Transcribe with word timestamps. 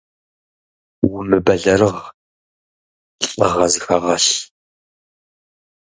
Умыбэлэрыгъ, 1.15 2.01
лӏыгъэ 3.29 3.65
зыхэгъэлъ! 3.71 4.29